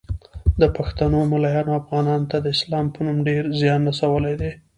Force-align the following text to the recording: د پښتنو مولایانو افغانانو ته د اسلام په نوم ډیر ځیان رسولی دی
د 0.61 0.63
پښتنو 0.77 1.19
مولایانو 1.31 1.77
افغانانو 1.81 2.29
ته 2.31 2.37
د 2.41 2.47
اسلام 2.55 2.85
په 2.93 2.99
نوم 3.05 3.17
ډیر 3.29 3.43
ځیان 3.59 3.81
رسولی 3.89 4.35
دی 4.41 4.51